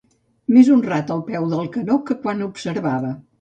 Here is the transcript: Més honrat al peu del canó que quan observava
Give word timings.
Més 0.55 0.71
honrat 0.75 1.13
al 1.17 1.21
peu 1.27 1.45
del 1.51 1.69
canó 1.77 1.99
que 2.09 2.19
quan 2.25 2.43
observava 2.49 3.15